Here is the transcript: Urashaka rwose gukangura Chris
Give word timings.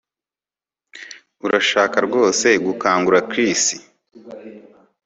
Urashaka 1.45 1.97
rwose 2.07 2.47
gukangura 2.65 3.25
Chris 3.29 3.63